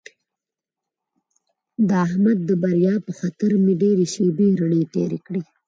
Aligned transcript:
د 1.87 1.89
احمد 2.05 2.37
د 2.49 2.51
بریا 2.63 2.95
په 3.05 3.11
خطر 3.19 3.51
مې 3.63 3.73
ډېرې 3.81 4.05
شپې 4.13 4.47
رڼې 4.59 4.81
تېرې 4.93 5.19
کړې. 5.25 5.41